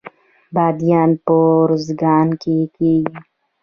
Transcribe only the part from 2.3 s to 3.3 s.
کې کیږي